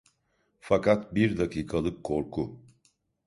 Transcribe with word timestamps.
Fakat 0.61 1.15
bir 1.15 1.37
dakikalık 1.37 2.03
korku… 2.03 2.59